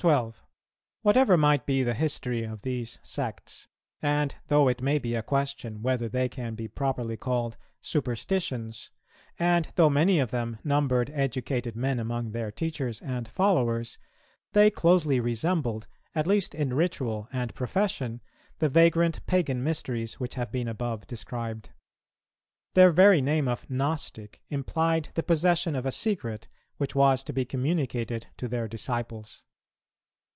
[1.03, 3.67] Whatever might be the history of these sects,
[4.01, 8.89] and though it may be a question whether they can be properly called "superstitions,"
[9.37, 13.99] and though many of them numbered educated men among their teachers and followers,
[14.53, 18.21] they closely resembled, at least in ritual and profession,
[18.57, 21.69] the vagrant Pagan mysteries which have been above described.
[22.73, 26.47] Their very name of "Gnostic" implied the possession of a secret,
[26.77, 29.43] which was to be communicated to their disciples.